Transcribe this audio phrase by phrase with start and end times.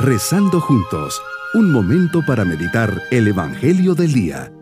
[0.00, 1.20] Rezando juntos,
[1.54, 4.52] un momento para meditar el Evangelio del Día.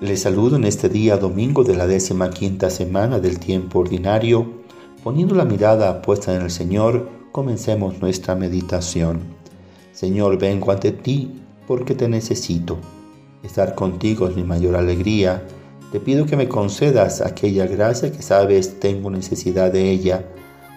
[0.00, 4.46] Les saludo en este día domingo de la décima quinta semana del tiempo ordinario.
[5.04, 9.20] Poniendo la mirada puesta en el Señor, comencemos nuestra meditación.
[9.92, 12.78] Señor, vengo ante ti porque te necesito.
[13.42, 15.46] Estar contigo es mi mayor alegría.
[15.96, 20.26] Te pido que me concedas aquella gracia que sabes tengo necesidad de ella.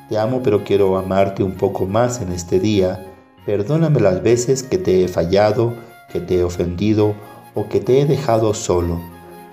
[0.07, 3.05] Te amo pero quiero amarte un poco más en este día.
[3.45, 5.73] Perdóname las veces que te he fallado,
[6.09, 7.15] que te he ofendido
[7.53, 9.01] o que te he dejado solo.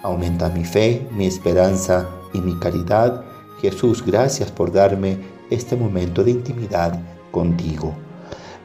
[0.05, 3.25] Aumenta mi fe, mi esperanza y mi caridad.
[3.61, 5.19] Jesús, gracias por darme
[5.51, 6.97] este momento de intimidad
[7.33, 7.92] contigo.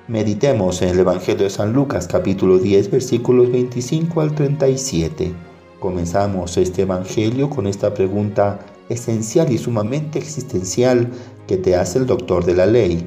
[0.08, 5.51] Meditemos en el Evangelio de San Lucas capítulo 10 versículos 25 al 37.
[5.82, 11.10] Comenzamos este Evangelio con esta pregunta esencial y sumamente existencial
[11.48, 13.04] que te hace el doctor de la ley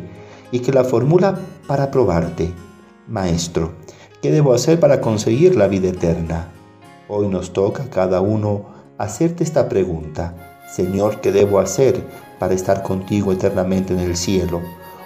[0.51, 2.53] y que la formula para probarte.
[3.07, 3.75] Maestro,
[4.21, 6.49] ¿qué debo hacer para conseguir la vida eterna?
[7.07, 8.65] Hoy nos toca a cada uno
[8.99, 10.35] hacerte esta pregunta.
[10.69, 12.03] Señor, ¿qué debo hacer
[12.41, 14.61] para estar contigo eternamente en el cielo?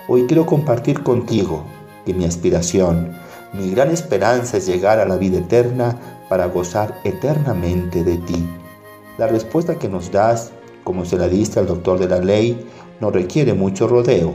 [0.08, 1.64] Hoy quiero compartir contigo
[2.06, 3.12] que mi aspiración,
[3.52, 8.46] mi gran esperanza es llegar a la vida eterna para gozar eternamente de ti.
[9.16, 10.52] La respuesta que nos das,
[10.84, 12.66] como se la diste al doctor de la ley,
[13.00, 14.34] no requiere mucho rodeo.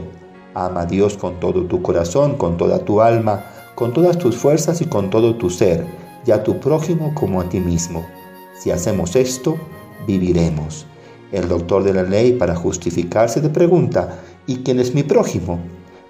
[0.54, 4.80] Ama a Dios con todo tu corazón, con toda tu alma, con todas tus fuerzas
[4.80, 5.84] y con todo tu ser,
[6.26, 8.06] y a tu prójimo como a ti mismo.
[8.58, 9.56] Si hacemos esto,
[10.06, 10.86] viviremos.
[11.32, 15.58] El doctor de la ley, para justificarse, te pregunta, ¿y quién es mi prójimo?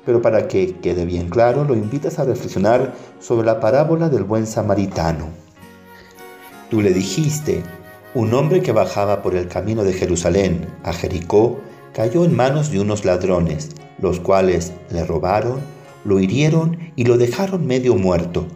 [0.05, 4.47] pero para que quede bien claro, lo invitas a reflexionar sobre la parábola del buen
[4.47, 5.44] samaritano.
[6.70, 7.62] Tú le dijiste,
[8.15, 11.61] un hombre que bajaba por el camino de Jerusalén a Jericó
[11.93, 15.61] cayó en manos de unos ladrones, los cuales le robaron,
[16.05, 18.47] lo hirieron y lo dejaron medio muerto.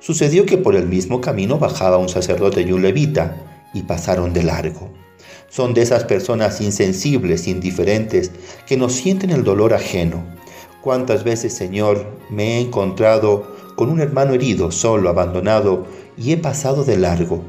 [0.00, 3.36] Sucedió que por el mismo camino bajaba un sacerdote y un levita,
[3.74, 4.90] y pasaron de largo.
[5.48, 8.30] Son de esas personas insensibles, indiferentes,
[8.66, 10.38] que no sienten el dolor ajeno
[10.80, 16.84] Cuántas veces, Señor, me he encontrado con un hermano herido, solo, abandonado, y he pasado
[16.84, 17.42] de largo.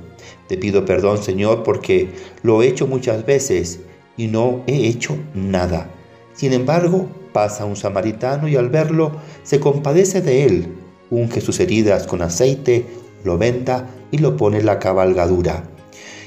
[0.50, 2.10] Te pido perdón, Señor, porque
[2.42, 3.82] lo he hecho muchas veces
[4.18, 5.92] y no he hecho nada.
[6.34, 9.12] Sin embargo, pasa un samaritano y al verlo
[9.44, 10.76] se compadece de él,
[11.12, 12.88] unge sus heridas con aceite,
[13.24, 15.70] lo venda y lo pone en la cabalgadura,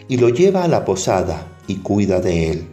[0.06, 2.68] y lo lleva a la posada y cuida de él.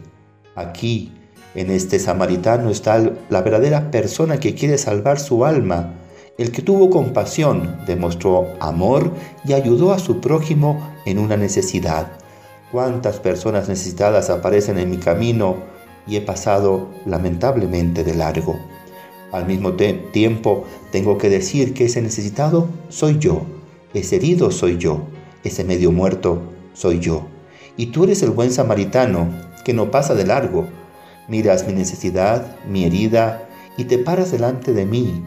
[0.54, 1.10] Aquí,
[1.56, 5.94] en este samaritano está la verdadera persona que quiere salvar su alma,
[6.40, 9.12] el que tuvo compasión, demostró amor
[9.44, 12.12] y ayudó a su prójimo en una necesidad.
[12.72, 15.56] ¿Cuántas personas necesitadas aparecen en mi camino
[16.06, 18.58] y he pasado lamentablemente de largo?
[19.32, 23.42] Al mismo tiempo, tengo que decir que ese necesitado soy yo,
[23.92, 25.02] ese herido soy yo,
[25.44, 26.40] ese medio muerto
[26.72, 27.26] soy yo.
[27.76, 29.28] Y tú eres el buen samaritano
[29.62, 30.68] que no pasa de largo,
[31.28, 33.46] miras mi necesidad, mi herida,
[33.76, 35.22] y te paras delante de mí.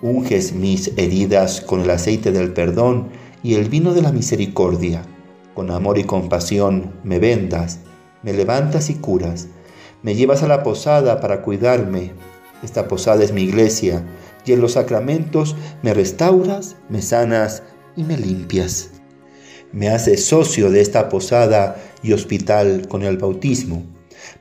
[0.00, 3.08] Unges mis heridas con el aceite del perdón
[3.42, 5.02] y el vino de la misericordia.
[5.54, 7.80] Con amor y compasión me vendas,
[8.22, 9.48] me levantas y curas.
[10.02, 12.12] Me llevas a la posada para cuidarme.
[12.62, 14.04] Esta posada es mi iglesia,
[14.44, 17.64] y en los sacramentos me restauras, me sanas
[17.96, 18.90] y me limpias.
[19.72, 23.82] Me haces socio de esta posada y hospital con el bautismo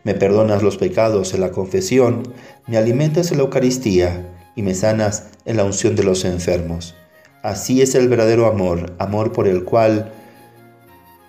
[0.03, 2.23] me perdonas los pecados en la confesión,
[2.67, 6.95] me alimentas en la Eucaristía y me sanas en la unción de los enfermos.
[7.43, 10.11] Así es el verdadero amor, amor por el cual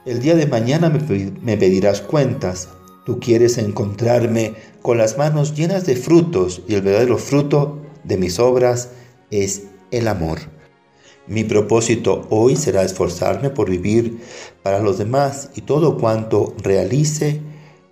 [0.07, 2.71] el día de mañana me, pedirás cuentas.
[3.05, 8.39] Tú quieres encontrarme con las manos llenas de frutos y el verdadero fruto de mis
[8.39, 8.89] obras
[9.31, 10.39] es el amor.
[11.27, 14.21] Mi propósito hoy será esforzarme por vivir
[14.63, 17.43] para los demás y todo cuanto realice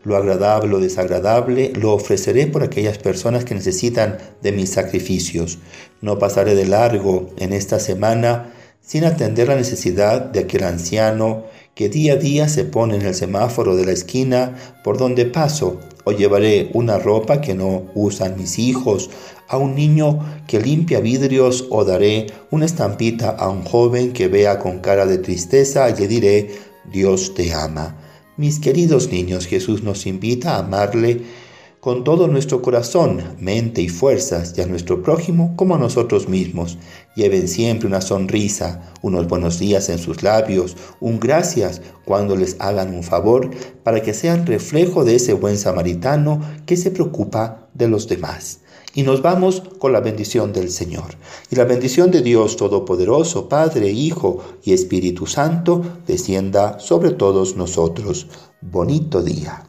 [0.07, 5.59] lo agradable o desagradable, lo ofreceré por aquellas personas que necesitan de mis sacrificios.
[6.01, 11.89] No pasaré de largo en esta semana sin atender la necesidad de aquel anciano que
[11.89, 16.13] día a día se pone en el semáforo de la esquina por donde paso, o
[16.13, 19.11] llevaré una ropa que no usan mis hijos,
[19.49, 24.61] a un niño que limpia vidrios, o daré una estampita a un joven que vea
[24.61, 26.51] con cara de tristeza y le diré,
[26.93, 28.06] Dios te ama.
[28.39, 31.23] Mis queridos niños, Jesús nos invita a amarle
[31.87, 36.79] con todo nuestro corazón, mente y fuerzas, y a nuestro prójimo como a nosotros mismos.
[37.15, 42.93] Lleven siempre una sonrisa, unos buenos días en sus labios, un gracias cuando les hagan
[42.93, 43.51] un favor,
[43.85, 48.63] para que sean reflejo de ese buen samaritano que se preocupa de los demás.
[48.93, 51.15] Y nos vamos con la bendición del Señor.
[51.53, 58.27] Y la bendición de Dios Todopoderoso, Padre, Hijo y Espíritu Santo, descienda sobre todos nosotros.
[58.61, 59.69] Bonito día.